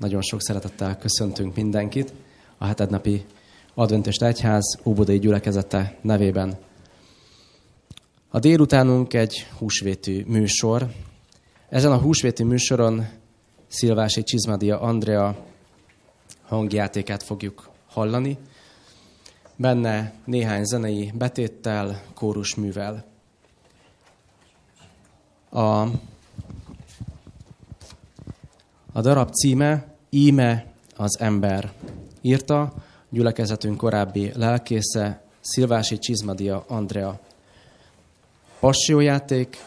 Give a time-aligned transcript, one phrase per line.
[0.00, 2.12] Nagyon sok szeretettel köszöntünk mindenkit
[2.58, 3.24] a hetednapi
[3.74, 6.58] Adventist Egyház Óbudai gyülekezete nevében.
[8.30, 10.90] A délutánunk egy húsvétű műsor.
[11.68, 13.08] Ezen a húsvétű műsoron
[13.68, 15.36] Szilvási Csizmadia Andrea
[16.42, 18.38] hangjátékát fogjuk hallani.
[19.56, 23.04] Benne néhány zenei betéttel, kórusművel.
[25.50, 25.86] A
[28.92, 30.66] a darab címe Íme
[30.96, 31.72] az ember.
[32.20, 32.72] Írta
[33.10, 37.20] gyülekezetünk korábbi lelkésze Szilvási Csizmadia Andrea.
[38.60, 39.64] Passiójáték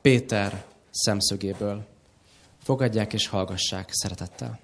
[0.00, 1.86] Péter szemszögéből.
[2.62, 4.58] Fogadják és hallgassák szeretettel.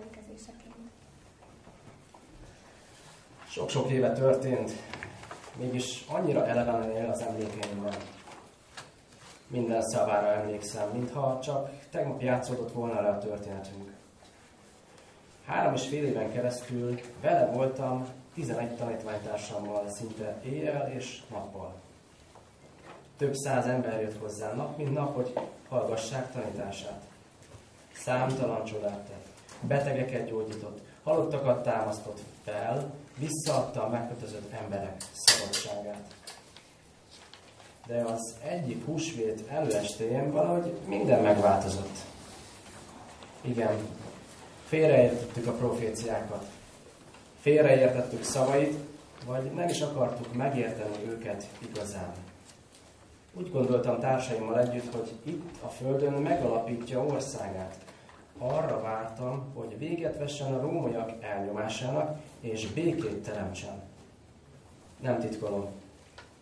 [0.00, 0.74] Visszaemlékezéseként.
[3.48, 4.72] Sok-sok éve történt,
[5.56, 7.94] mégis annyira elevenen él az emlékeimben.
[9.46, 13.92] Minden szavára emlékszem, mintha csak tegnap játszódott volna le a történetünk.
[15.44, 21.74] Három és fél éven keresztül vele voltam 11 tanítványtársammal szinte éjjel és nappal.
[23.16, 25.32] Több száz ember jött hozzá nap, mint nap, hogy
[25.68, 27.02] hallgassák tanítását.
[27.92, 29.29] Számtalan csodát tett
[29.60, 36.14] betegeket gyógyított, halottakat támasztott fel, visszaadta a megkötözött emberek szabadságát.
[37.86, 41.98] De az egyik húsvét előestén valahogy minden megváltozott.
[43.40, 43.76] Igen,
[44.66, 46.44] félreértettük a proféciákat,
[47.40, 48.78] félreértettük szavait,
[49.26, 52.12] vagy nem is akartuk megérteni őket igazán.
[53.34, 57.76] Úgy gondoltam társaimmal együtt, hogy itt a Földön megalapítja országát,
[58.40, 63.82] arra vártam, hogy véget vessen a rómaiak elnyomásának, és békét teremtsen.
[65.00, 65.66] Nem titkolom,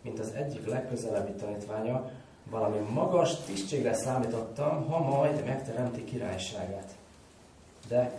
[0.01, 2.11] mint az egyik legközelebbi tanítványa,
[2.49, 6.95] valami magas tisztségre számítottam, ha majd megteremti királyságát.
[7.87, 8.11] De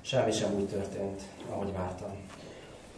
[0.00, 2.10] semmi sem úgy történt, ahogy vártam.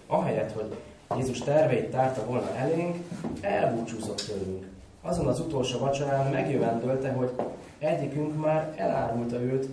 [0.06, 0.76] Ahelyett, hogy
[1.16, 2.96] Jézus terveit tárta volna elénk,
[3.40, 4.66] elbúcsúzott tőlünk.
[5.02, 7.30] Azon az utolsó vacsorán megjövendölte, hogy
[7.78, 9.68] egyikünk már elárulta őt,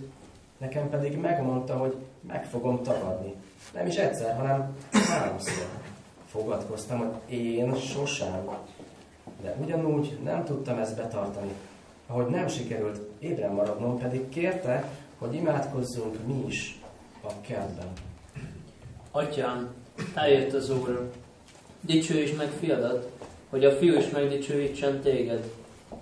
[0.64, 1.94] Nekem pedig megmondta, hogy
[2.28, 3.34] meg fogom tagadni.
[3.74, 5.66] Nem is egyszer, hanem háromszor.
[6.26, 8.48] Fogadkoztam, hogy én sosem.
[9.42, 11.52] De ugyanúgy nem tudtam ezt betartani.
[12.06, 14.88] Ahogy nem sikerült ébren maradnom, pedig kérte,
[15.18, 16.80] hogy imádkozzunk mi is
[17.22, 17.88] a kertben.
[19.10, 19.74] Atyám,
[20.14, 21.10] eljött az óra.
[21.80, 23.10] Dicsőíts meg fiadat,
[23.50, 25.50] hogy a fiú is megdicsőítsen téged.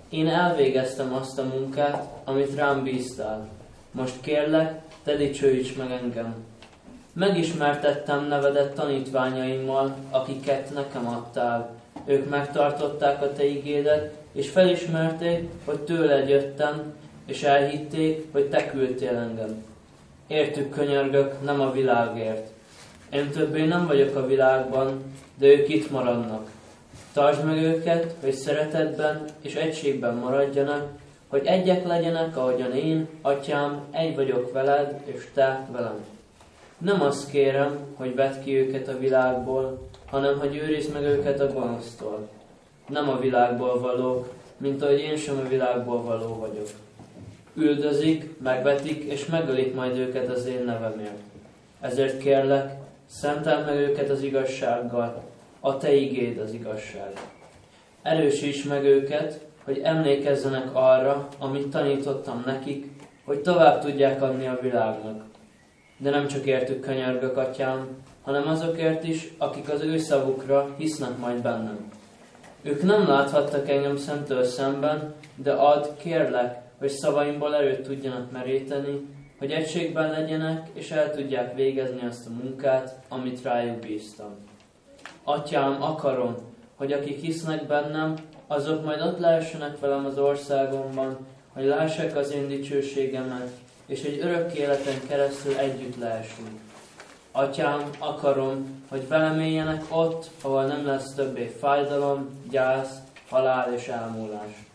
[0.09, 3.49] Én elvégeztem azt a munkát, amit rám bíztál.
[3.93, 6.35] Most kérlek, te dicsőíts meg engem.
[7.13, 11.75] Megismertettem nevedet tanítványaimmal, akiket nekem adtál.
[12.05, 16.93] Ők megtartották a te igédet, és felismerték, hogy tőled jöttem,
[17.25, 19.63] és elhitték, hogy te küldtél engem.
[20.27, 22.49] Értük könyörgök, nem a világért.
[23.09, 25.03] Én többé nem vagyok a világban,
[25.37, 26.49] de ők itt maradnak.
[27.13, 30.87] Tartsd meg őket, hogy szeretetben és egységben maradjanak,
[31.33, 36.05] hogy egyek legyenek, ahogyan én, atyám, egy vagyok veled, és te velem.
[36.77, 41.53] Nem azt kérem, hogy vedd ki őket a világból, hanem hogy őrizd meg őket a
[41.53, 42.29] gonosztól.
[42.87, 46.67] Nem a világból valók, mint ahogy én sem a világból való vagyok.
[47.53, 51.21] Üldözik, megvetik és megölik majd őket az én nevemért.
[51.79, 52.75] Ezért kérlek,
[53.09, 55.23] szentel meg őket az igazsággal,
[55.59, 57.13] a te igéd az igazság.
[58.01, 62.91] Erősíts meg őket, hogy emlékezzenek arra, amit tanítottam nekik,
[63.25, 65.23] hogy tovább tudják adni a világnak.
[65.97, 67.87] De nem csak értük könyörgök, atyám,
[68.21, 71.91] hanem azokért is, akik az ő szavukra hisznek majd bennem.
[72.61, 79.07] Ők nem láthattak engem szemtől szemben, de ad, kérlek, hogy szavaimból erőt tudjanak meríteni,
[79.39, 84.35] hogy egységben legyenek, és el tudják végezni azt a munkát, amit rájuk bíztam.
[85.23, 86.35] Atyám, akarom,
[86.75, 88.15] hogy akik hisznek bennem,
[88.53, 91.17] azok majd ott lehessenek velem az országomban,
[91.53, 93.49] hogy lássák az én dicsőségemet,
[93.85, 96.59] és egy örök életen keresztül együtt lehessünk.
[97.31, 102.97] Atyám, akarom, hogy velem éljenek ott, ahol nem lesz többé fájdalom, gyász,
[103.29, 104.65] halál és elmúlás.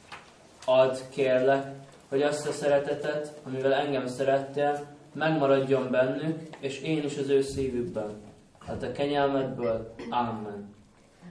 [0.64, 1.72] Add, kérlek,
[2.08, 8.10] hogy azt a szeretetet, amivel engem szerettél, megmaradjon bennük, és én is az ő szívükben.
[8.66, 9.94] Hát a kenyelmedből.
[10.10, 10.74] Amen.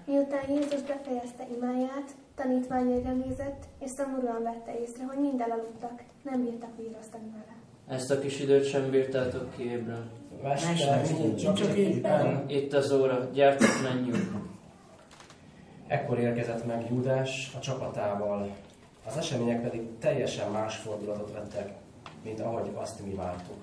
[0.06, 6.78] Miután Jézus befejezte imáját, tanítványaira nézett, és szomorúan vette észre, hogy mind elaludtak, nem bírtak
[6.78, 7.56] vírasztani vele.
[7.98, 10.10] Ezt a kis időt sem bírtátok ki ébren.
[10.44, 11.08] Mester,
[11.38, 12.50] csak éppen.
[12.50, 14.32] Itt az óra, gyertek, menjünk.
[15.88, 18.56] Ekkor érkezett meg Júdás a csapatával.
[19.08, 21.74] Az események pedig teljesen más fordulatot vettek,
[22.24, 23.56] mint ahogy azt mi vártuk.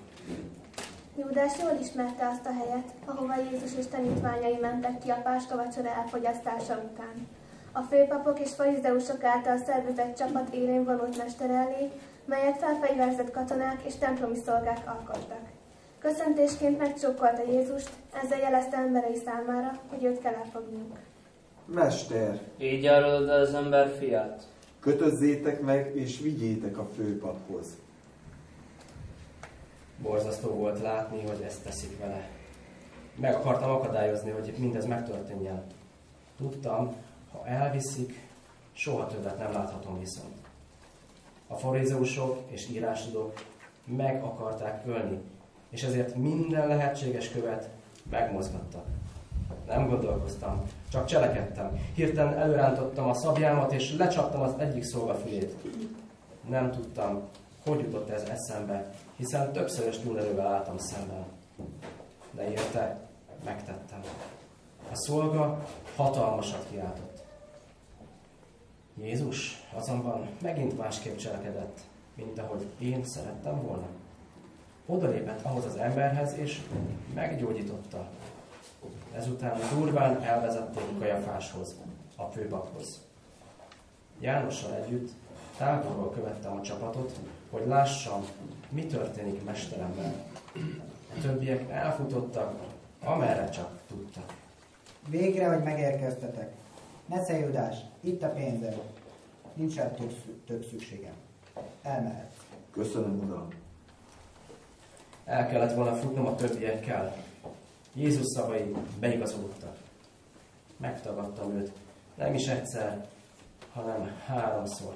[1.17, 5.89] Júdás jól ismerte azt a helyet, ahova Jézus és tanítványai mentek ki a páska vacsora
[5.89, 7.27] elfogyasztása után.
[7.77, 11.91] A főpapok és farizeusok által szervezett csapat élén vonult mester elé,
[12.25, 15.41] melyet felfegyverzett katonák és templomi szolgák alkottak.
[15.99, 17.89] Köszöntésként megcsókolta Jézust,
[18.23, 20.97] ezzel jelezte emberei számára, hogy őt kell elfogniuk.
[21.65, 24.43] Mester, Így árulod az ember fiát.
[24.79, 27.67] kötözzétek meg és vigyétek a főpaphoz.
[30.01, 32.27] Borzasztó volt látni, hogy ezt teszik vele.
[33.15, 35.63] Meg akartam akadályozni, hogy mindez megtörténjen.
[36.37, 36.95] Tudtam,
[37.35, 38.27] ha elviszik,
[38.71, 40.35] soha többet nem láthatom viszont.
[41.47, 43.43] A farizeusok és írásodók
[43.85, 45.21] meg akarták ölni,
[45.69, 47.69] és ezért minden lehetséges követ
[48.09, 48.85] megmozgattak.
[49.67, 50.61] Nem gondolkoztam,
[50.91, 51.79] csak cselekedtem.
[51.93, 55.55] Hirtelen előrántottam a szabjámat, és lecsaptam az egyik szolga fülét.
[56.49, 57.21] Nem tudtam,
[57.65, 61.25] hogy jutott ez eszembe, hiszen többszörös túlerővel álltam szemben.
[62.31, 62.99] De érte,
[63.45, 64.01] megtettem.
[64.91, 65.65] A szolga
[65.95, 67.04] hatalmasat kiáltott.
[69.01, 71.79] Jézus azonban megint másképp cselekedett,
[72.15, 73.87] mint ahogy én szerettem volna.
[74.85, 76.61] Odalépett ahhoz az emberhez, és
[77.13, 78.07] meggyógyította.
[79.15, 81.75] Ezután durván elvezették Kajafáshoz,
[82.15, 83.01] a főpaphoz.
[84.19, 85.11] Jánossal együtt
[85.57, 87.19] távolról követtem a csapatot,
[87.49, 88.25] hogy lássam,
[88.69, 90.13] mi történik mesteremmel.
[91.17, 92.59] A többiek elfutottak,
[93.03, 94.33] amerre csak tudtak.
[95.09, 96.53] Végre, hogy megérkeztetek.
[97.05, 98.81] Nesze Judás, itt a pénzed.
[99.53, 100.13] Nincs rá több,
[100.45, 101.13] több szükségem.
[101.81, 102.35] Elmehetsz.
[102.71, 103.47] Köszönöm, Uram.
[105.25, 107.15] El kellett volna futnom a többiekkel.
[107.93, 109.77] Jézus szavai beigazolódtak.
[110.77, 111.71] Megtagadtam őt.
[112.15, 113.07] Nem is egyszer,
[113.71, 114.93] hanem háromszor.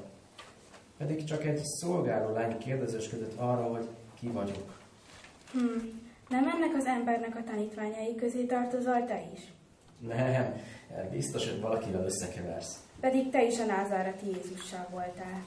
[0.97, 3.87] Pedig csak egy szolgáló lány kérdezősködött arra, hogy
[4.19, 4.77] ki vagyok.
[5.51, 6.07] Hmm.
[6.29, 9.41] Nem ennek az embernek a tanítványai közé tartozol te is?
[9.99, 10.61] Nem,
[11.11, 12.79] biztos, hogy valakivel összekeversz.
[12.99, 15.43] Pedig te is a názáreti Jézussal voltál.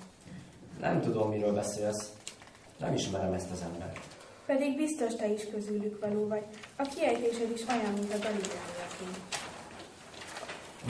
[0.81, 2.13] Nem tudom, miről beszélsz.
[2.79, 3.99] Nem ismerem ezt az embert.
[4.47, 6.43] Pedig biztos te is közülük való vagy.
[6.77, 9.05] A kiejtésed is olyan, mint a galileaiaké.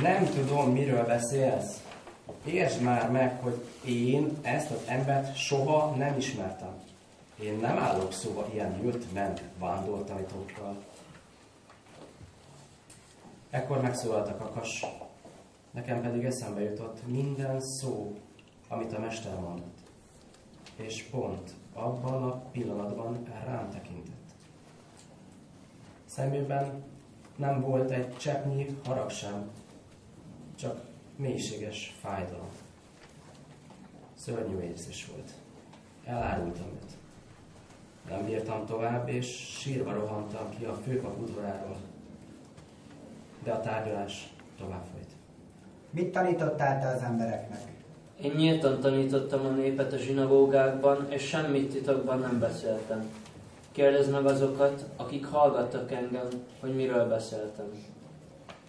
[0.02, 1.82] Nem tudom, miről beszélsz.
[2.44, 6.74] Értsd már meg, hogy én ezt az embert soha nem ismertem.
[7.42, 10.76] Én nem állok szóba ilyen jött-ment vándortanítókkal.
[13.52, 14.84] Ekkor megszólalt a kakas,
[15.70, 18.16] nekem pedig eszembe jutott minden szó,
[18.68, 19.78] amit a mester mondott.
[20.76, 24.34] És pont abban a pillanatban rám tekintett.
[26.04, 26.84] Szemében
[27.36, 29.50] nem volt egy cseppnyi harag sem,
[30.54, 30.84] csak
[31.16, 32.50] mélységes fájdalom.
[34.14, 35.30] Szörnyű érzés volt.
[36.04, 36.96] Elárultam őt.
[38.08, 39.26] Nem bírtam tovább, és
[39.58, 41.76] sírva rohantam ki a főpap udvaráról.
[43.44, 45.10] De a tárgyalás tovább folyt.
[45.90, 47.60] Mit tanítottál te az embereknek?
[48.22, 53.10] Én nyíltan tanítottam a népet a zsinagógákban, és semmit titokban nem beszéltem.
[53.72, 56.28] Kérdezd meg azokat, akik hallgattak engem,
[56.60, 57.66] hogy miről beszéltem.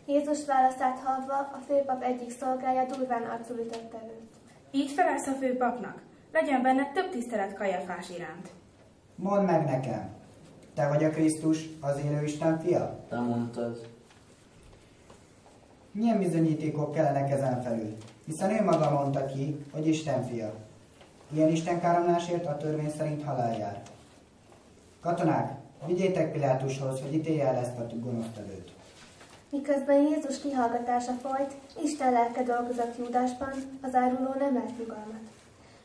[0.05, 4.33] Jézus válaszát hallva a főpap egyik szolgája durván arcul ütött előtt.
[4.71, 6.01] Így felelsz a főpapnak.
[6.31, 8.49] Legyen benne több tisztelet Kajafás iránt.
[9.15, 10.09] Mondd meg nekem,
[10.73, 12.99] te vagy a Krisztus, az élő Isten fia?
[13.09, 13.87] Te mondtad.
[15.95, 17.97] Milyen bizonyítékok kellenek ezen felül?
[18.25, 20.53] Hiszen ő maga mondta ki, hogy Isten fia.
[21.33, 23.81] Ilyen Isten káromlásért a törvény szerint halál jár.
[25.01, 25.51] Katonák,
[25.85, 28.71] vigyétek Pilátushoz, hogy ítélje el ezt a gonosztevőt.
[29.50, 35.25] Miközben Jézus kihallgatása folyt, Isten lelke dolgozott Júdásban, az áruló nem lett nyugalmat.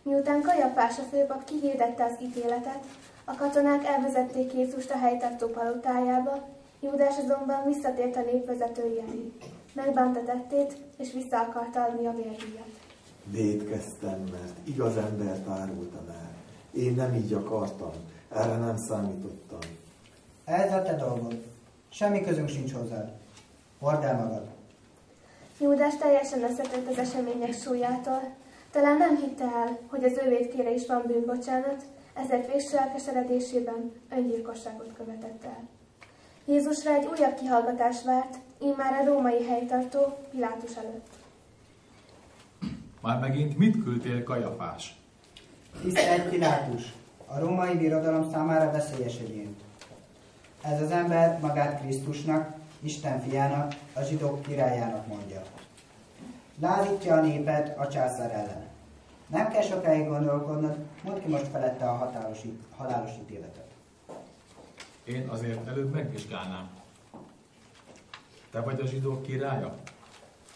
[0.02, 2.84] Miután Kajafás a főpap kihirdette az ítéletet,
[3.24, 6.48] a katonák elvezették Jézust a helytartó palotájába,
[6.80, 9.32] Júdás azonban visszatért a népvezetői elé.
[9.72, 12.68] Megbánta tettét, és vissza akarta adni a vérdíjat.
[13.24, 16.30] Védkeztem, mert igaz embert árultam el.
[16.70, 17.92] Én nem így akartam,
[18.32, 19.58] erre nem számítottam.
[20.44, 21.44] Ez a te dolgod.
[21.88, 23.12] Semmi közünk sincs hozzá.
[23.78, 24.46] Hord el magad.
[25.60, 28.20] Júdás teljesen összetett az események súlyától.
[28.70, 31.82] Talán nem hitte el, hogy az ő védkére is van bűnbocsánat,
[32.14, 35.68] ezért végső elkeseredésében öngyilkosságot követett el.
[36.44, 41.06] Jézusra egy újabb kihallgatás várt, immár a római helytartó Pilátus előtt.
[43.00, 44.96] Már megint mit küldtél Kajafás?
[45.82, 46.92] Tisztelt Pilátus,
[47.26, 49.56] a római birodalom számára veszélyes egyén.
[50.62, 55.42] Ez az ember magát Krisztusnak, Isten fiának, a zsidók királyának mondja.
[56.60, 58.66] Lázítja a népet a császár ellen.
[59.26, 62.38] Nem kell sokáig gondolkodnod, mondd ki most felette a hatálos,
[62.76, 63.66] halálos ítéletet.
[65.04, 66.77] Én azért előbb megvizsgálnám.
[68.50, 69.74] Te vagy a zsidók királya?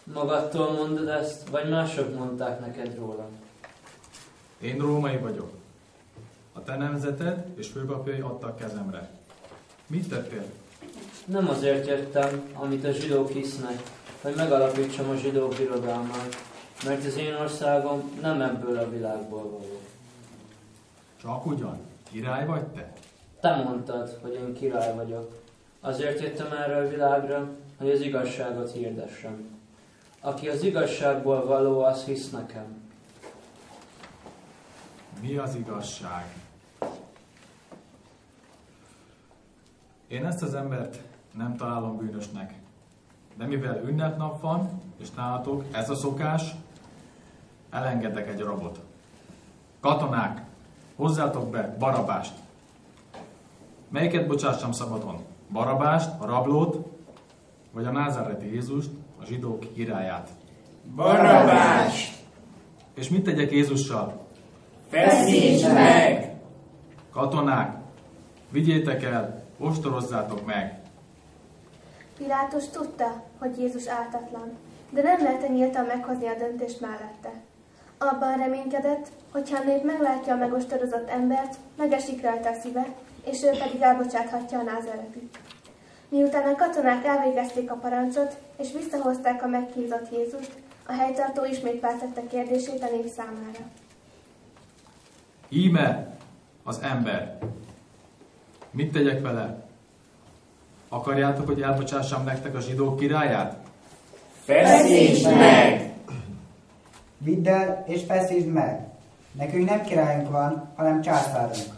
[0.03, 3.27] Magadtól mondod ezt, vagy mások mondták neked róla?
[4.61, 5.51] Én római vagyok.
[6.53, 9.09] A te nemzeted és főpapjai adtak kezemre.
[9.87, 10.43] Mit tettél?
[11.25, 13.81] Nem azért jöttem, amit a zsidók hisznek,
[14.21, 16.35] hogy megalapítsam a zsidók birodalmát,
[16.85, 19.79] mert az én országom nem ebből a világból való.
[21.21, 21.79] Csak ugyan?
[22.11, 22.93] Király vagy te?
[23.39, 25.41] Te mondtad, hogy én király vagyok.
[25.81, 27.49] Azért jöttem erre a világra,
[27.83, 29.59] hogy az igazságot hirdessem.
[30.19, 32.81] Aki az igazságból való, az hisz nekem.
[35.21, 36.33] Mi az igazság?
[40.07, 40.99] Én ezt az embert
[41.31, 42.53] nem találom bűnösnek.
[43.35, 46.55] De mivel ünnepnap van, és nálatok ez a szokás,
[47.69, 48.79] elengedek egy rabot.
[49.79, 50.41] Katonák,
[50.95, 52.33] hozzátok be Barabást.
[53.89, 55.25] Melyiket bocsássam szabadon?
[55.51, 56.82] Barabást, a rablót,
[57.73, 58.89] vagy a názáreti Jézust,
[59.21, 60.29] a zsidók királyát?
[60.95, 62.13] Barabás!
[62.93, 64.27] És mit tegyek Jézussal?
[64.89, 66.33] Feszítsd meg!
[67.11, 67.75] Katonák,
[68.51, 70.81] vigyétek el, ostorozzátok meg.
[72.17, 74.57] Pilátus tudta, hogy Jézus ártatlan,
[74.89, 77.31] de nem lehetne nyíltan meghozni a döntést mellette.
[77.97, 82.85] Abban reménykedett, hogy ha a nép meglátja a megostorozott embert, megesik rajta a szíve,
[83.25, 85.37] és ő pedig elbocsáthatja a názáretit.
[86.13, 90.51] Miután a katonák elvégezték a parancsot, és visszahozták a megkízott Jézust,
[90.85, 93.59] a helytartó ismét feltette kérdését a nép számára.
[95.49, 96.17] Íme
[96.63, 97.37] az ember.
[98.71, 99.65] Mit tegyek vele?
[100.89, 103.55] Akarjátok, hogy elbocsássam nektek a zsidók királyát?
[104.43, 105.93] Feszítsd meg!
[107.17, 108.87] Vidd el és feszítsd meg.
[109.31, 111.75] Nekünk nem királyunk van, hanem császárunk.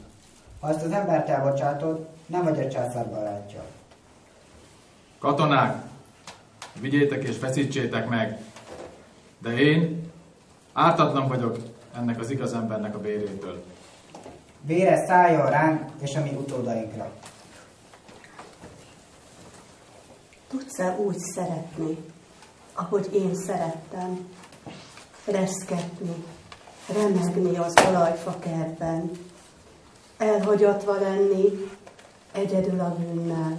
[0.59, 3.63] Ha ezt az embert elbocsátod, nem vagy a császár barátja.
[5.19, 5.83] Katonák,
[6.79, 8.39] vigyétek és feszítsétek meg.
[9.39, 10.11] De én
[10.73, 11.57] ártatlan vagyok
[11.95, 13.63] ennek az igaz embernek a bérétől.
[14.61, 17.11] Vére szálljon ránk és a mi utódainkra.
[20.47, 21.97] Tudsz-e úgy szeretni,
[22.73, 24.27] ahogy én szerettem?
[25.25, 26.23] Reszketni,
[26.93, 29.11] remegni az olajfa kertben,
[30.17, 31.69] elhagyatva lenni,
[32.31, 33.57] egyedül a bűnnel,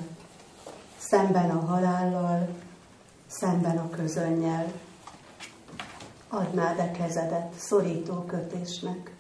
[1.08, 2.48] szemben a halállal,
[3.26, 4.72] szemben a közönnyel.
[6.28, 9.14] Adnád-e kezedet szorító kötésnek,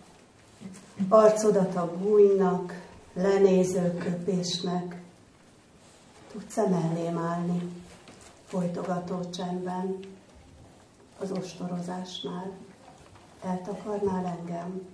[1.08, 2.80] arcodat a bújnak,
[3.12, 5.00] lenéző köpésnek,
[6.32, 7.72] tudsz-e mellém állni,
[8.46, 9.98] folytogató csendben,
[11.18, 12.50] az ostorozásnál,
[13.44, 14.88] eltakarnál engem?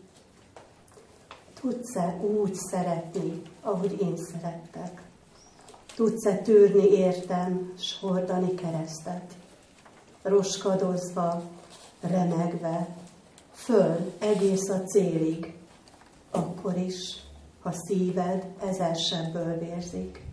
[1.60, 5.11] Tudsz-e úgy szeretni, ahogy én szerettek?
[5.94, 9.34] Tudsz-e tűrni értem, s hordani keresztet?
[10.22, 11.42] Roskadozva,
[12.00, 12.88] remegve,
[13.52, 15.54] föl egész a célig,
[16.30, 17.22] akkor is,
[17.62, 20.24] ha szíved ezersebből vérzik.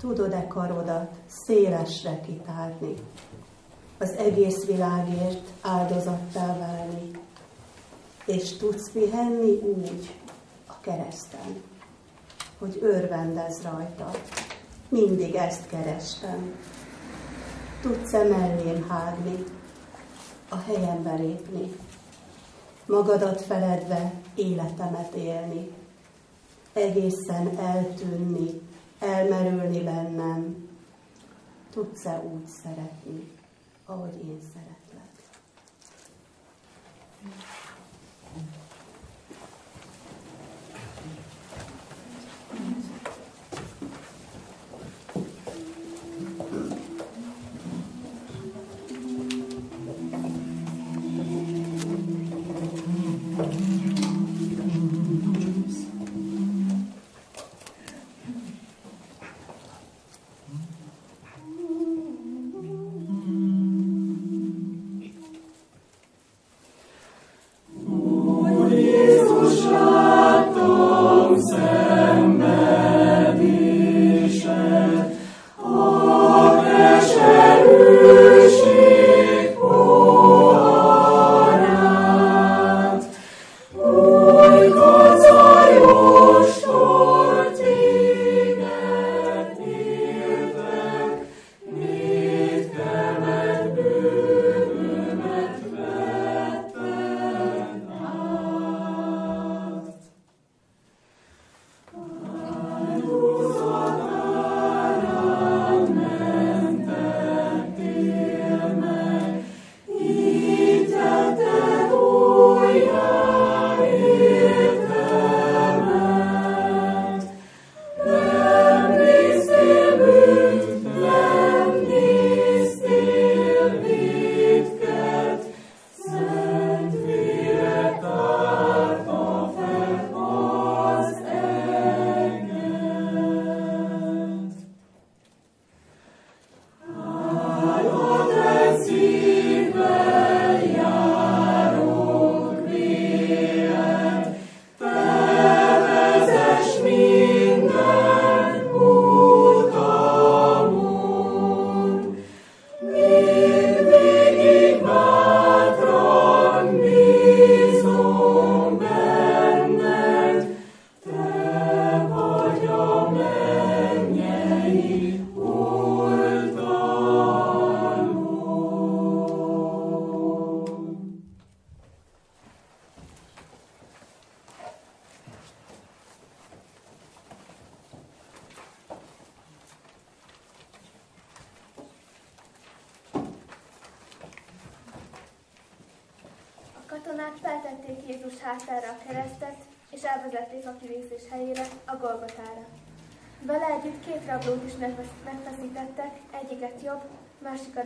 [0.00, 2.94] Tudod-e karodat szélesre kitárni,
[3.98, 7.10] az egész világért áldozattá válni,
[8.26, 10.14] és tudsz pihenni úgy
[10.66, 11.62] a kereszten,
[12.62, 14.10] hogy örvendez rajta.
[14.88, 16.54] Mindig ezt kerestem.
[17.80, 19.44] Tudsz-e mellém hágni,
[20.48, 21.72] a helyembe lépni,
[22.86, 25.70] magadat feledve életemet élni,
[26.72, 28.60] egészen eltűnni,
[28.98, 30.68] elmerülni bennem.
[31.70, 33.30] Tudsz-e úgy szeretni,
[33.86, 34.82] ahogy én szeretlek?
[37.22, 37.61] katonák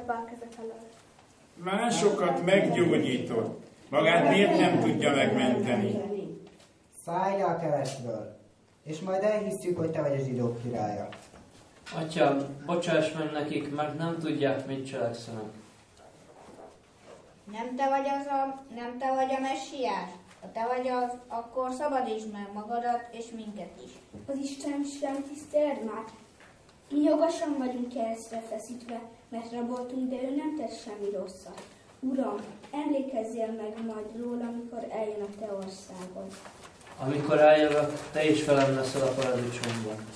[0.07, 0.88] bal keze felől.
[1.55, 6.01] Másokat meggyógyított, magát miért nem tudja megmenteni?
[7.05, 8.37] Szállj a keresztből,
[8.85, 11.09] és majd elhisszük, hogy te vagy a zsidók királya.
[11.95, 15.53] Atyám, bocsáss meg nekik, mert nem tudják, mit cselekszenek.
[17.53, 20.11] Nem te vagy az a, nem te vagy a messiás?
[20.40, 23.90] Ha te vagy az, akkor szabadítsd meg magadat és minket is.
[24.27, 26.05] Az Isten sem tiszteled már?
[26.90, 31.62] Mi jogosan vagyunk keresztre feszítve, mert raboltunk, de ő nem tesz semmi rosszat.
[32.00, 32.40] Uram,
[32.72, 36.32] emlékezzél meg majd róla, amikor eljön a te országod.
[36.98, 40.06] Amikor eljövök, te is velem leszel a paradicsomban.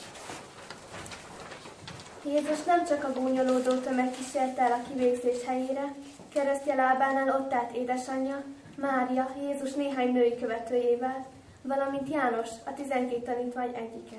[2.25, 5.95] Jézus nem csak a gúnyolódó tömeg kísérte el a kivégzés helyére,
[6.33, 8.43] keresztje lábánál ott állt édesanyja,
[8.77, 11.27] Mária, Jézus néhány női követőjével,
[11.63, 14.17] valamint János, a tizenkét tanítvány egyike.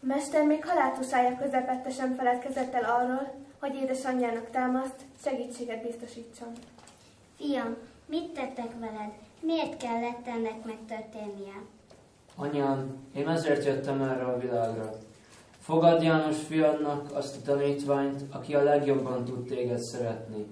[0.00, 6.52] Mester még haláltusája közepette sem feledkezett el arról, hogy édesanyjának támaszt, segítséget biztosítson.
[7.36, 9.12] Fiam, mit tettek veled?
[9.40, 11.62] Miért kellett ennek megtörténnie?
[12.36, 14.92] Anyám, én azért jöttem erre a világra.
[15.58, 20.46] Fogad János fiadnak azt a tanítványt, aki a legjobban tud téged szeretni.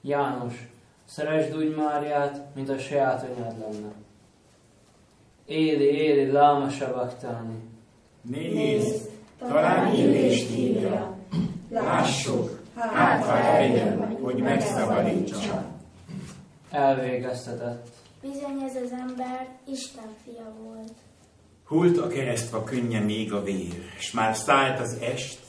[0.00, 0.68] János,
[1.04, 3.92] szeresd úgy Máriát, mint a saját anyád lenne.
[5.44, 7.58] Éli, éli, láma sabachtáni.
[8.22, 11.16] Nézd, talán illést hívja.
[11.70, 15.64] Lássuk, hát ha eljön, hogy megszabadítsa.
[16.70, 17.88] Elvégeztetett.
[18.20, 20.92] Bizony ez az ember Isten fia volt.
[21.64, 25.40] Hult a keresztfa könnyen még a vér, és már szállt az est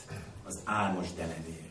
[0.44, 1.66] az álmos deledér.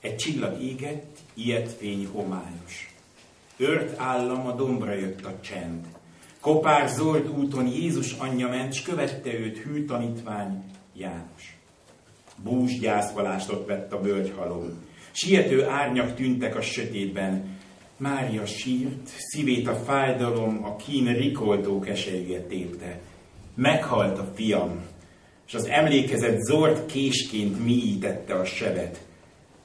[0.00, 2.94] Egy csillag égett, ilyet fény homályos.
[3.56, 5.86] Ört állam a dombra jött a csend.
[6.40, 10.64] Kopár zolt úton Jézus anyja ment, s követte őt hű tanítvány
[10.94, 11.59] János.
[12.44, 14.84] Bús gyászvalást ott vett a bölgyhalom.
[15.10, 17.58] Siető árnyak tűntek a sötétben.
[17.96, 23.00] Mária sírt, szívét a fájdalom, a kín rikoldó keserűje tépte.
[23.54, 24.80] Meghalt a fiam,
[25.46, 29.00] és az emlékezet zord késként mélyítette a sebet.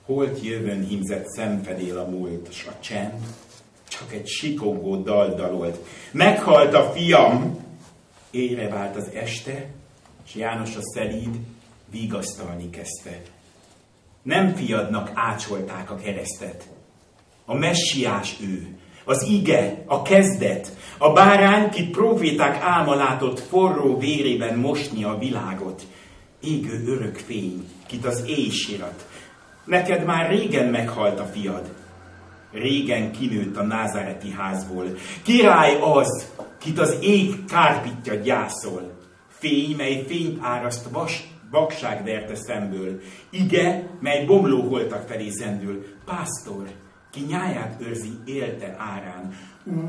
[0.05, 3.23] Holt jövőn hímzett szemfedél a múlt, s a csend
[3.99, 5.77] csak egy sikogó dal dalolt.
[6.11, 7.63] Meghalt a fiam!
[8.31, 9.65] Ére vált az este,
[10.25, 11.39] és János a szelíd
[11.91, 13.21] vigasztalni kezdte.
[14.21, 16.67] Nem fiadnak ácsolták a keresztet.
[17.45, 24.57] A messiás ő, az ige, a kezdet, a bárány, kit proféták álma látott forró vérében
[24.57, 25.83] mosni a világot.
[26.41, 29.07] Égő örök fény, kit az éjsirat.
[29.65, 31.73] Neked már régen meghalt a fiad.
[32.51, 34.85] Régen kinőtt a názáreti házból.
[35.23, 38.91] Király az, kit az ég kárpitja gyászol.
[39.27, 43.01] Fény, mely fényt áraszt vas, vakság verte szemből.
[43.29, 45.85] Ige, mely bomló holtak felé zendül.
[46.05, 46.71] Pásztor,
[47.11, 49.33] ki nyáját őrzi élte árán.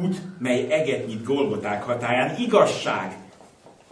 [0.02, 2.36] Út, mely eget nyit Golgoták határán.
[2.38, 3.18] Igazság,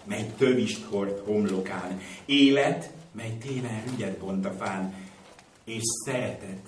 [0.04, 2.00] mely tövist hord homlokán.
[2.24, 4.94] Élet, mely télen rügyet bont a fán.
[5.64, 6.66] És szeretet,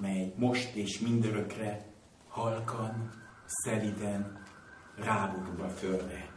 [0.00, 1.84] mely most és mindörökre
[2.28, 3.10] halkan,
[3.46, 4.38] szeliden
[5.04, 6.28] rábukva fölre.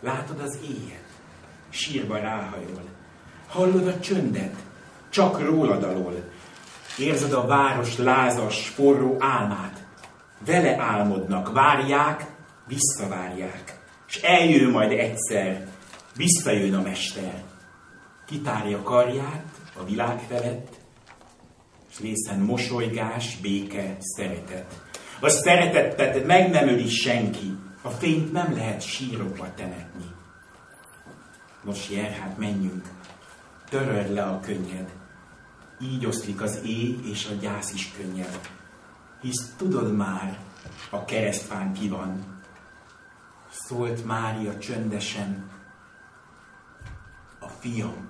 [0.00, 1.07] Látod az éjjel,
[1.70, 2.82] sírva ráhajol.
[3.48, 4.54] Hallod a csöndet,
[5.08, 6.30] csak rólad alól.
[6.98, 9.86] Érzed a város lázas, forró álmát.
[10.46, 12.26] Vele álmodnak, várják,
[12.66, 13.80] visszavárják.
[14.08, 15.68] És eljön majd egyszer,
[16.16, 17.42] visszajön a mester.
[18.26, 19.44] Kitárja karját
[19.80, 20.68] a világ felett,
[21.90, 24.82] és lészen mosolygás, béke, szeretet.
[25.20, 30.04] A szeretettet meg nem öli senki, a fényt nem lehet sírokba temetni.
[31.68, 32.88] Nos, jel, hát menjünk,
[33.68, 34.92] töröld le a könnyed.
[35.80, 38.40] Így oszlik az éj és a gyász is könnyed.
[39.20, 40.38] Hisz tudod már,
[40.90, 42.40] a keresztfán ki van.
[43.50, 45.50] Szólt Mária csöndesen,
[47.40, 48.07] a fiam.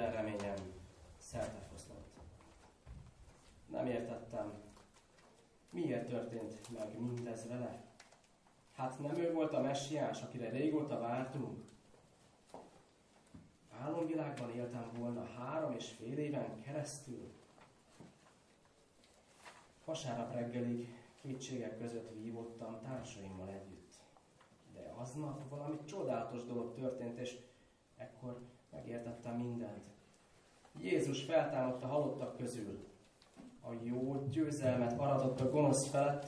[0.00, 0.54] Minden reményem
[1.18, 2.14] szertefoszlott.
[3.66, 4.52] Nem értettem,
[5.70, 7.84] miért történt meg mindez vele.
[8.72, 11.64] Hát nem ő volt a messiás, akire régóta vártunk?
[13.80, 17.32] Álomvilágban éltem volna három és fél éven keresztül.
[19.84, 23.94] Vasárnap reggelig kétségek között vívottam társaimmal együtt.
[24.72, 27.38] De aznap valami csodálatos dolog történt, és
[27.96, 28.40] ekkor
[28.72, 29.84] megértettem mindent.
[30.80, 32.78] Jézus feltámadta halottak közül.
[33.62, 36.26] A jó győzelmet aratott a gonosz felett,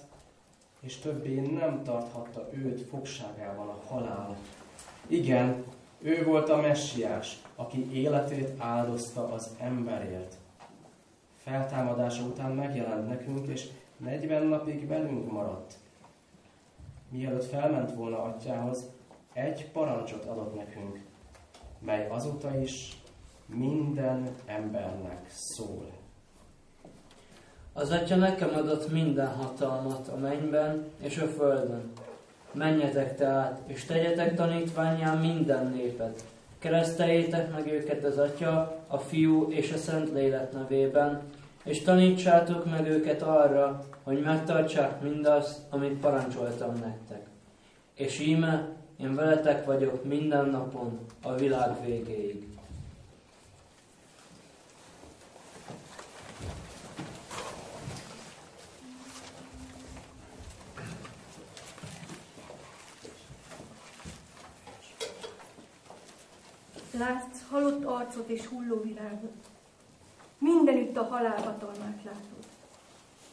[0.80, 4.36] és többé nem tarthatta őt fogságában a halál.
[5.06, 5.64] Igen,
[5.98, 10.36] ő volt a messiás, aki életét áldozta az emberért.
[11.36, 15.78] Feltámadása után megjelent nekünk, és 40 napig velünk maradt.
[17.08, 18.90] Mielőtt felment volna atyához,
[19.32, 21.00] egy parancsot adott nekünk,
[21.84, 22.96] mely azóta is
[23.46, 25.90] minden embernek szól.
[27.72, 31.92] Az Atya nekem adott minden hatalmat a mennyben és a földön.
[32.52, 36.24] Menjetek tehát, és tegyetek tanítványán minden népet.
[36.58, 41.22] Kereszteljétek meg őket az Atya, a Fiú és a Szent Lélek nevében,
[41.64, 47.26] és tanítsátok meg őket arra, hogy megtartsák mindazt, amit parancsoltam nektek.
[47.94, 48.68] És íme,
[49.02, 52.46] én veletek vagyok minden napon, a világ végéig.
[66.98, 69.32] Látsz halott arcot és hulló virágot.
[70.38, 72.44] Mindenütt a halál hatalmát látod.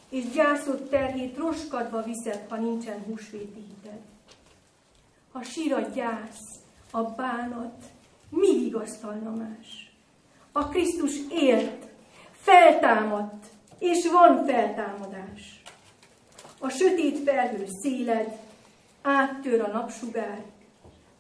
[0.10, 4.09] És gyászod terhét roskadva viszed, ha nincsen húsvéti hited.
[5.32, 6.60] A sír a gyász,
[6.92, 7.84] a bánat,
[8.30, 9.92] mi vigasztalna más?
[10.52, 11.88] A Krisztus élt,
[12.32, 13.46] feltámadt,
[13.80, 15.62] és van feltámadás.
[16.60, 18.38] A sötét felhő széled,
[19.02, 20.46] áttör a napsugár,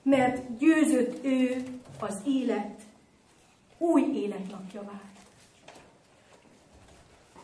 [0.01, 1.63] mert győzött ő
[1.99, 2.81] az élet,
[3.77, 5.09] új életnapja vár.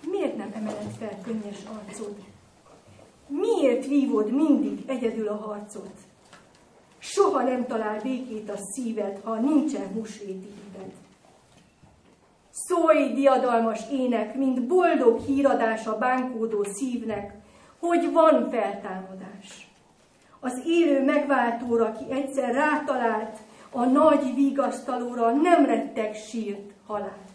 [0.02, 2.16] Miért nem emeled fel könnyes arcod?
[3.28, 6.05] Miért vívod mindig egyedül a harcot?
[7.06, 10.92] Soha nem talál békét a szíved, ha nincsen húsvéti híved.
[12.52, 17.34] Szólj diadalmas ének, mint boldog híradás a bánkódó szívnek,
[17.80, 19.70] hogy van feltámadás.
[20.40, 23.38] Az élő megváltóra, ki egyszer rátalált,
[23.70, 27.30] a nagy vigasztalóra nem retteg sírt halált.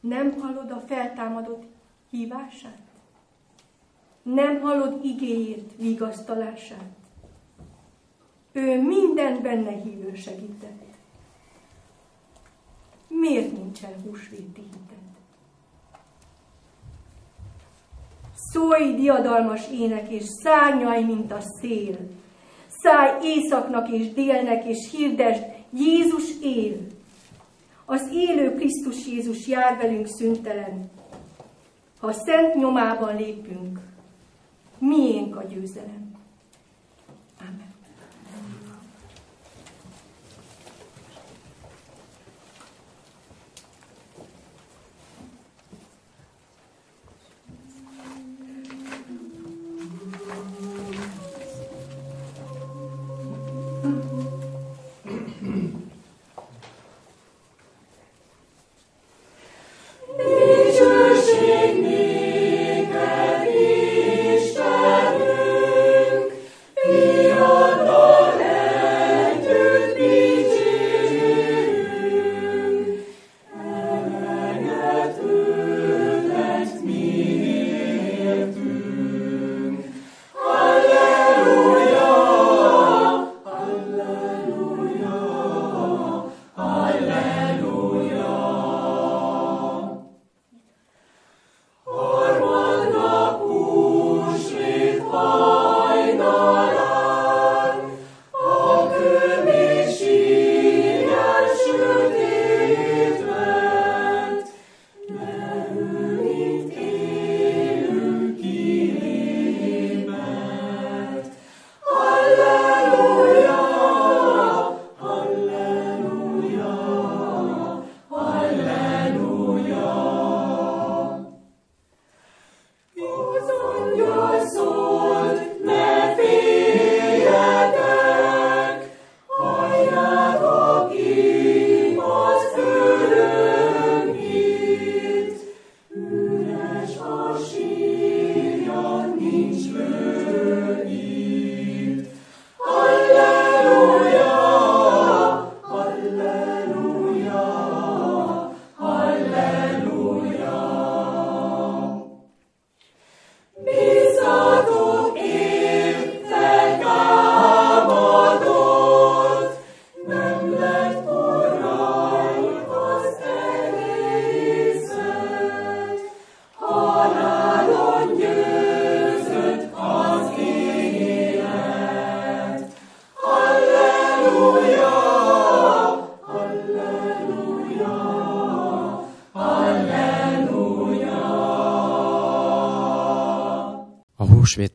[0.00, 1.64] Nem hallod a feltámadott
[2.10, 2.78] hívását?
[4.22, 6.98] Nem hallod igéjét, vigasztalását?
[8.52, 10.82] Ő minden benne hívő segített.
[13.08, 14.98] Miért nincsen húsvéti hited?
[18.34, 21.96] Szólj diadalmas ének, és szárnyai, mint a szél.
[22.68, 26.76] Szállj északnak és délnek, és hirdesd, Jézus él.
[27.84, 30.90] Az élő Krisztus Jézus jár velünk szüntelen.
[32.00, 33.80] Ha szent nyomában lépünk,
[34.78, 36.09] miénk a győzelem.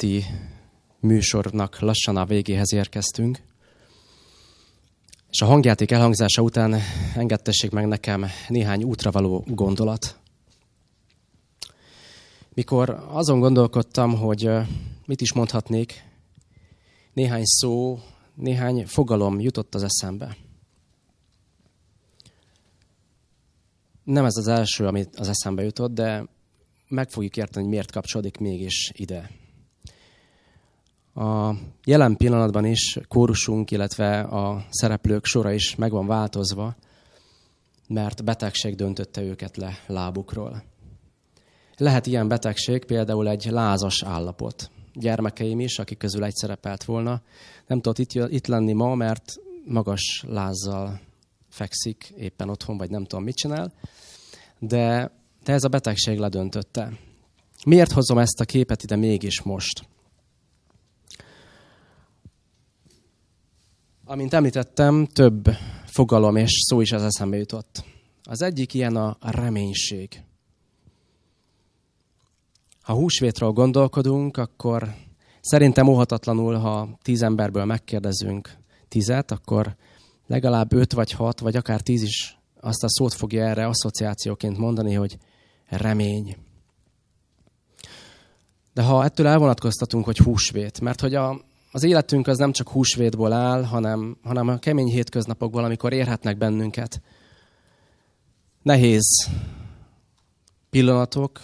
[0.06, 0.26] Húsvéti
[1.00, 3.42] műsornak lassan a végéhez érkeztünk.
[5.30, 6.76] És a hangjáték elhangzása után
[7.16, 10.18] engedtessék meg nekem néhány útra való gondolat.
[12.54, 14.50] Mikor azon gondolkodtam, hogy
[15.06, 16.04] mit is mondhatnék,
[17.14, 18.00] néhány szó,
[18.36, 20.38] néhány fogalom jutott az eszembe.
[24.04, 26.26] Nem ez az első, amit az eszembe jutott, de
[26.88, 29.30] meg fogjuk érteni, hogy miért kapcsolódik mégis ide.
[31.16, 36.76] A jelen pillanatban is kórusunk, illetve a szereplők sora is meg van változva,
[37.88, 40.64] mert betegség döntötte őket le lábukról.
[41.78, 44.72] Lehet ilyen betegség például egy lázas állapot.
[44.94, 47.22] Gyermekeim is, akik közül egy szerepelt volna,
[47.68, 51.00] nem tudott itt, itt lenni ma, mert magas lázzal
[51.50, 53.74] fekszik éppen otthon, vagy nem tudom mit csinál,
[54.60, 55.12] de,
[55.44, 56.92] de ez a betegség ledöntötte.
[57.66, 59.88] Miért hozom ezt a képet ide mégis most?
[64.08, 65.50] Amint említettem, több
[65.86, 67.84] fogalom és szó is az eszembe jutott.
[68.24, 70.24] Az egyik ilyen a reménység.
[72.82, 74.96] Ha húsvétről gondolkodunk, akkor
[75.42, 79.76] szerintem óhatatlanul, ha tíz emberből megkérdezünk tizet, akkor
[80.28, 84.94] legalább öt vagy hat, vagy akár tíz is azt a szót fogja erre asszociációként mondani,
[84.94, 85.18] hogy
[85.68, 86.36] remény.
[88.74, 91.42] De ha ettől elvonatkoztatunk, hogy húsvét, mert hogy a,
[91.76, 97.02] az életünk az nem csak húsvétból áll, hanem, hanem a kemény hétköznapokból, amikor érhetnek bennünket
[98.62, 99.30] nehéz
[100.70, 101.42] pillanatok,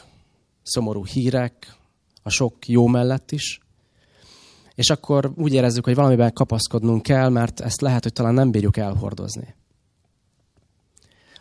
[0.63, 1.75] szomorú hírek,
[2.23, 3.59] a sok jó mellett is.
[4.75, 8.77] És akkor úgy érezzük, hogy valamiben kapaszkodnunk kell, mert ezt lehet, hogy talán nem bírjuk
[8.77, 9.55] elhordozni.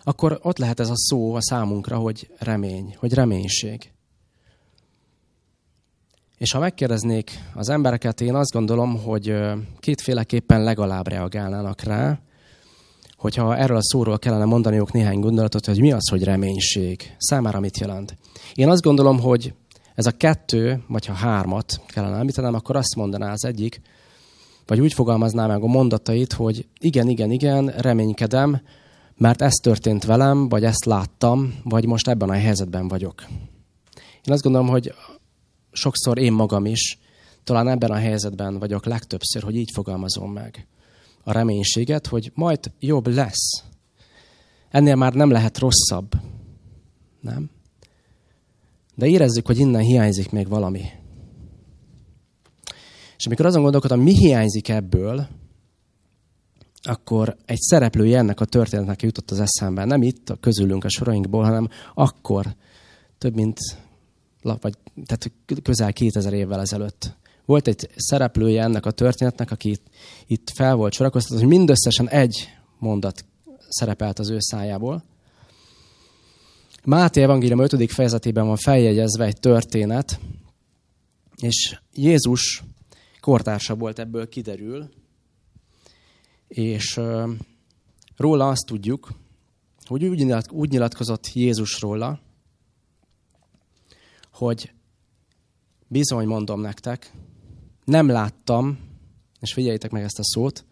[0.03, 3.93] Akkor ott lehet ez a szó a számunkra, hogy remény, hogy reménység.
[6.41, 9.34] És ha megkérdeznék az embereket, én azt gondolom, hogy
[9.78, 12.18] kétféleképpen legalább reagálnának rá,
[13.16, 17.78] hogyha erről a szóról kellene mondaniuk néhány gondolatot, hogy mi az, hogy reménység, számára mit
[17.78, 18.16] jelent.
[18.55, 19.55] Én azt gondolom, hogy
[19.95, 23.80] ez a kettő, vagy ha hármat kellene említenem, akkor azt mondaná az egyik,
[24.66, 28.61] vagy úgy fogalmazná meg a mondatait, hogy igen, igen, igen, reménykedem,
[29.16, 33.24] mert ez történt velem, vagy ezt láttam, vagy most ebben a helyzetben vagyok.
[34.24, 34.95] Én azt gondolom, hogy
[35.73, 36.99] sokszor én magam is
[37.45, 40.66] talán ebben a helyzetben vagyok legtöbbször, hogy így fogalmazom meg
[41.23, 43.64] a reménységet, hogy majd jobb lesz.
[44.71, 46.12] Ennél már nem lehet rosszabb.
[47.21, 47.51] Nem?
[48.95, 50.85] De érezzük, hogy innen hiányzik még valami.
[53.16, 55.29] És amikor azon gondolkodom, mi hiányzik ebből,
[56.83, 59.85] akkor egy szereplője ennek a történetnek jutott az eszembe.
[59.85, 62.55] Nem itt, a közülünk a sorainkból, hanem akkor,
[63.18, 63.59] több mint
[64.43, 64.74] vagy,
[65.07, 65.32] tehát
[65.62, 67.16] közel 2000 évvel ezelőtt.
[67.45, 69.78] Volt egy szereplője ennek a történetnek, aki
[70.26, 73.24] itt, fel volt sorakoztatva, hogy mindösszesen egy mondat
[73.68, 75.05] szerepelt az ő szájából.
[76.84, 77.93] Máté evangélium 5.
[77.93, 80.20] fejezetében van feljegyezve egy történet,
[81.36, 82.62] és Jézus
[83.20, 84.88] kortársa volt, ebből kiderül,
[86.49, 87.01] és
[88.16, 89.12] róla azt tudjuk,
[89.84, 90.05] hogy
[90.51, 92.20] úgy nyilatkozott Jézus róla,
[94.41, 94.72] hogy
[95.88, 97.12] bizony mondom nektek,
[97.84, 98.78] nem láttam,
[99.41, 100.64] és figyeljétek meg ezt a szót,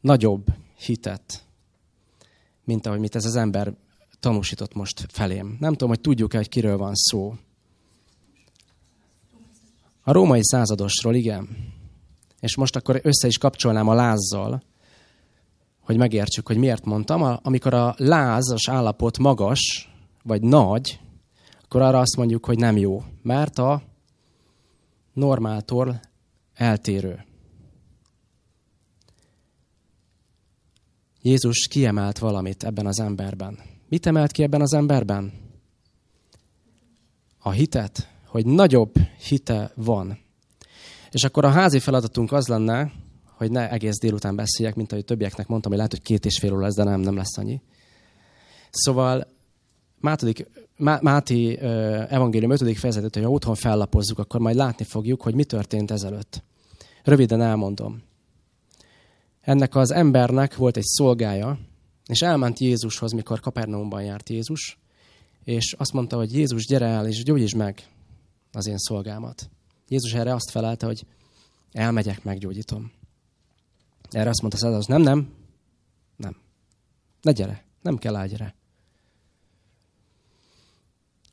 [0.00, 0.46] nagyobb
[0.78, 1.44] hitet,
[2.64, 3.74] mint ahogy mit ez az ember
[4.20, 5.56] tanúsított most felém.
[5.60, 7.34] Nem tudom, hogy tudjuk-e, hogy kiről van szó.
[10.02, 11.48] A római századosról, igen.
[12.40, 14.62] És most akkor össze is kapcsolnám a lázzal,
[15.80, 17.38] hogy megértsük, hogy miért mondtam.
[17.42, 19.90] Amikor a lázas állapot magas,
[20.22, 21.00] vagy nagy,
[21.72, 23.82] akkor arra azt mondjuk, hogy nem jó, mert a
[25.12, 26.00] normáltól
[26.54, 27.24] eltérő.
[31.22, 33.58] Jézus kiemelt valamit ebben az emberben.
[33.88, 35.32] Mit emelt ki ebben az emberben?
[37.38, 38.94] A hitet, hogy nagyobb
[39.28, 40.18] hite van.
[41.10, 42.92] És akkor a házi feladatunk az lenne,
[43.36, 46.52] hogy ne egész délután beszéljek, mint ahogy többieknek mondtam, hogy lehet, hogy két és fél
[46.52, 47.62] óra lesz, de nem, nem lesz annyi.
[48.70, 49.38] Szóval
[50.00, 50.46] Mátodik,
[50.80, 52.78] Má, Máti uh, evangélium 5.
[52.78, 56.42] fejezetet, hogy ha otthon fellapozzuk, akkor majd látni fogjuk, hogy mi történt ezelőtt.
[57.04, 58.02] Röviden elmondom.
[59.40, 61.58] Ennek az embernek volt egy szolgája,
[62.06, 64.78] és elment Jézushoz, mikor Kapernaumban járt Jézus,
[65.44, 67.82] és azt mondta, hogy Jézus, gyere el, és gyógyítsd meg
[68.52, 69.50] az én szolgámat.
[69.88, 71.06] Jézus erre azt felelte, hogy
[71.72, 72.92] elmegyek, meggyógyítom.
[74.10, 75.32] Erre azt mondta Százados, nem, nem,
[76.16, 76.36] nem.
[77.22, 78.54] Ne gyere, nem kell el gyere.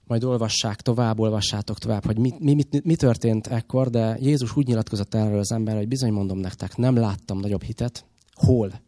[0.08, 4.68] Majd olvassák tovább, olvassátok tovább, hogy mi, mi, mi, mi történt ekkor, de Jézus úgy
[4.68, 8.06] nyilatkozott erről az ember, hogy bizony mondom nektek, nem láttam nagyobb hitet.
[8.34, 8.82] Hol?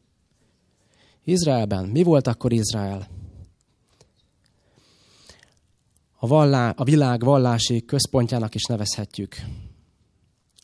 [1.23, 1.85] Izraelben.
[1.85, 3.07] Mi volt akkor Izrael?
[6.19, 9.35] A, vallá, a világ vallási központjának is nevezhetjük.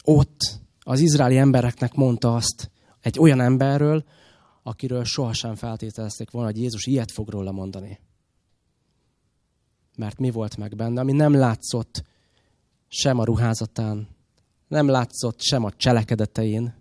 [0.04, 4.04] Ott az izraeli embereknek mondta azt egy olyan emberről,
[4.64, 8.00] akiről sohasem feltételezték volna, hogy Jézus ilyet fog róla mondani.
[9.98, 12.04] Mert mi volt meg benne, ami nem látszott
[12.88, 14.08] sem a ruházatán,
[14.68, 16.74] nem látszott sem a cselekedetein,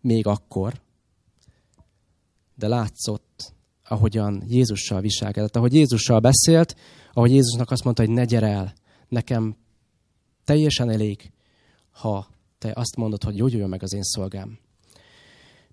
[0.00, 0.80] még akkor,
[2.54, 3.52] de látszott,
[3.84, 6.76] ahogyan Jézussal viselkedett, ahogy Jézussal beszélt,
[7.12, 8.72] ahogy Jézusnak azt mondta, hogy ne gyere el,
[9.08, 9.56] nekem
[10.44, 11.32] teljesen elég,
[11.90, 14.58] ha te azt mondod, hogy gyógyuljon meg az én szolgám.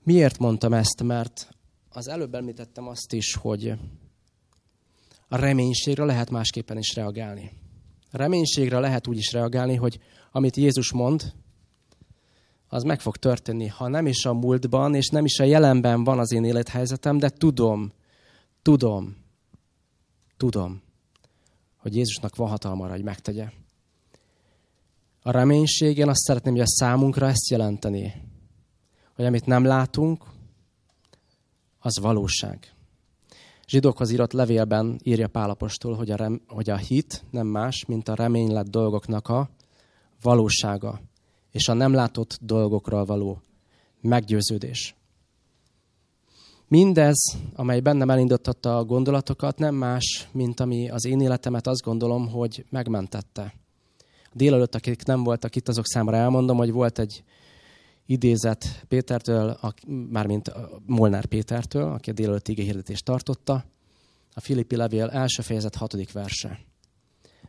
[0.03, 1.03] Miért mondtam ezt?
[1.03, 1.49] Mert
[1.89, 3.73] az előbb említettem azt is, hogy
[5.27, 7.51] a reménységre lehet másképpen is reagálni.
[8.11, 9.99] A reménységre lehet úgy is reagálni, hogy
[10.31, 11.33] amit Jézus mond,
[12.67, 16.19] az meg fog történni, ha nem is a múltban, és nem is a jelenben van
[16.19, 17.91] az én élethelyzetem, de tudom,
[18.61, 19.15] tudom,
[20.37, 20.81] tudom,
[21.77, 23.49] hogy Jézusnak van hatalma arra, hogy megtegye.
[25.21, 28.13] A reménység, én azt szeretném, hogy a számunkra ezt jelenteni,
[29.15, 30.25] hogy amit nem látunk,
[31.79, 32.76] az valóság.
[33.69, 38.15] Zsidókhoz írott levélben írja Pálapostól, hogy a, rem, hogy a hit nem más, mint a
[38.15, 39.49] reménylett dolgoknak a
[40.21, 41.01] valósága,
[41.51, 43.41] és a nem látott dolgokról való
[44.01, 44.95] meggyőződés.
[46.67, 47.15] Mindez,
[47.55, 52.65] amely bennem elindította a gondolatokat, nem más, mint ami az én életemet azt gondolom, hogy
[52.69, 53.53] megmentette.
[54.33, 57.23] Délelőtt, akik nem voltak itt, azok számára elmondom, hogy volt egy
[58.07, 59.59] idézet Pétertől,
[60.09, 60.51] mármint
[60.85, 63.65] Molnár Pétertől, aki a délelőtt hirdetést tartotta,
[64.33, 66.59] a Filippi levél első fejezet hatodik verse.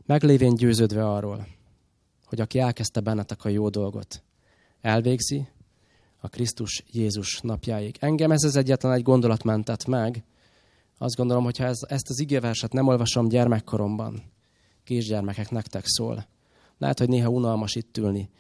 [0.07, 1.47] Meglévén győződve arról,
[2.25, 4.23] hogy aki elkezdte bennetek a jó dolgot,
[4.81, 5.49] elvégzi
[6.21, 7.97] a Krisztus Jézus napjáig.
[8.01, 10.25] Engem ez az egyetlen egy gondolat mentett meg.
[10.99, 14.23] Azt gondolom, hogy ha ez, ezt az igéverset nem olvasom gyermekkoromban,
[14.85, 16.27] kisgyermekek nektek szól.
[16.79, 18.31] Lehet, hogy néha unalmas itt ülni.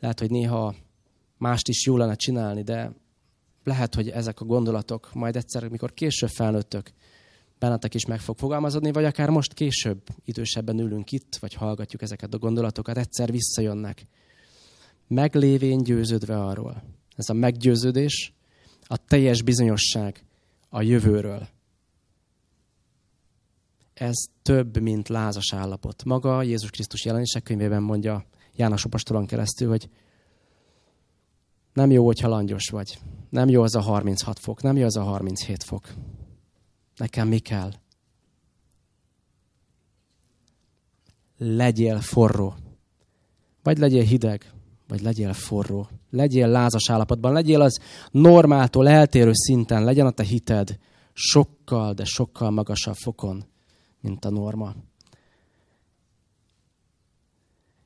[0.00, 0.74] Lehet, hogy néha
[1.44, 2.92] mást is jó lenne csinálni, de
[3.64, 6.92] lehet, hogy ezek a gondolatok majd egyszer, mikor később felnőttök,
[7.58, 12.34] bennetek is meg fog fogalmazódni, vagy akár most később, idősebben ülünk itt, vagy hallgatjuk ezeket
[12.34, 14.06] a gondolatokat, egyszer visszajönnek.
[15.08, 16.82] Meglévén győződve arról.
[17.16, 18.32] Ez a meggyőződés,
[18.82, 20.24] a teljes bizonyosság
[20.68, 21.48] a jövőről.
[23.94, 26.04] Ez több, mint lázas állapot.
[26.04, 28.24] Maga Jézus Krisztus jelenések könyvében mondja
[28.56, 29.88] János Apostolon keresztül, hogy
[31.74, 32.98] nem jó, hogyha langyos vagy.
[33.30, 35.94] Nem jó az a 36 fok, nem jó az a 37 fok.
[36.96, 37.70] Nekem mi kell?
[41.38, 42.54] Legyél forró.
[43.62, 44.52] Vagy legyél hideg,
[44.88, 45.88] vagy legyél forró.
[46.10, 50.78] Legyél lázas állapotban, legyél az normáltól eltérő szinten, legyen a te hited
[51.12, 53.44] sokkal, de sokkal magasabb fokon,
[54.00, 54.74] mint a norma.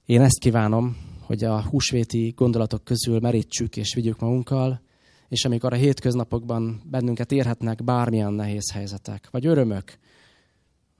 [0.06, 0.96] Én ezt kívánom,
[1.28, 4.80] hogy a húsvéti gondolatok közül merítsük és vigyük magunkkal,
[5.28, 9.98] és amikor a hétköznapokban bennünket érhetnek bármilyen nehéz helyzetek, vagy örömök,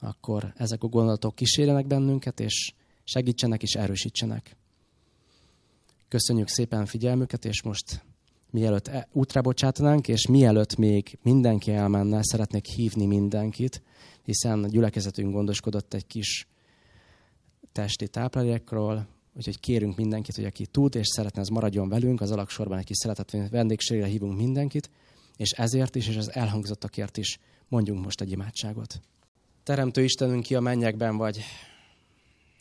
[0.01, 2.75] akkor ezek a gondolatok kísérjenek bennünket, és
[3.05, 4.57] segítsenek és erősítsenek.
[6.09, 8.05] Köszönjük szépen figyelmüket, és most
[8.51, 13.83] mielőtt e- útra bocsátanánk, és mielőtt még mindenki elmenne, szeretnék hívni mindenkit,
[14.23, 16.49] hiszen a gyülekezetünk gondoskodott egy kis
[17.73, 22.79] testi táplálékról, úgyhogy kérünk mindenkit, hogy aki tud és szeretne, ez maradjon velünk, az alaksorban
[22.79, 24.91] egy kis szeretett vendégségre hívunk mindenkit,
[25.37, 29.01] és ezért is, és az elhangzottakért is mondjunk most egy imádságot.
[29.63, 31.45] Teremtő Istenünk, ki a mennyekben vagy,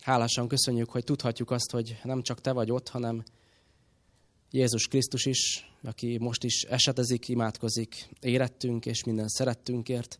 [0.01, 3.23] hálásan köszönjük, hogy tudhatjuk azt, hogy nem csak Te vagy ott, hanem
[4.51, 10.19] Jézus Krisztus is, aki most is esetezik, imádkozik érettünk és minden szerettünkért,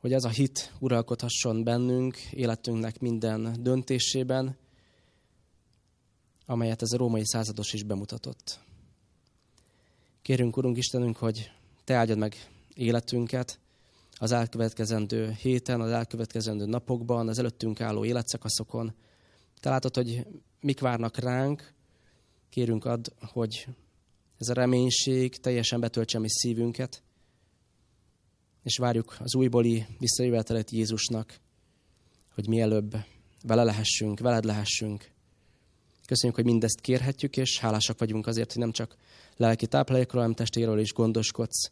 [0.00, 4.56] hogy ez a hit uralkodhasson bennünk, életünknek minden döntésében,
[6.46, 8.58] amelyet ez a római százados is bemutatott.
[10.22, 11.50] Kérünk, Urunk Istenünk, hogy
[11.84, 13.58] Te áldjad meg életünket
[14.18, 18.94] az elkövetkezendő héten, az elkövetkezendő napokban, az előttünk álló életszakaszokon.
[19.60, 20.26] Te látod, hogy
[20.60, 21.74] mik várnak ránk,
[22.48, 23.66] kérünk ad, hogy
[24.38, 27.02] ez a reménység teljesen betöltse mi szívünket,
[28.66, 31.40] és várjuk az újbóli visszajövetelet Jézusnak,
[32.34, 32.96] hogy mielőbb
[33.42, 35.10] vele lehessünk, veled lehessünk.
[36.06, 38.96] Köszönjük, hogy mindezt kérhetjük, és hálásak vagyunk azért, hogy nem csak
[39.36, 41.70] lelki táplálékról, hanem testéről is gondoskodsz.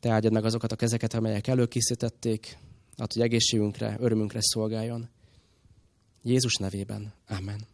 [0.00, 2.58] Te áldjad meg azokat a kezeket, amelyek előkészítették
[2.96, 5.08] hát, hogy egészségünkre, örömünkre szolgáljon.
[6.22, 7.12] Jézus nevében.
[7.28, 7.70] Amen.